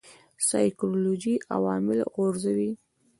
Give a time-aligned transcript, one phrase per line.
[0.47, 2.71] سایکولوژیکي عوامل غورځوي.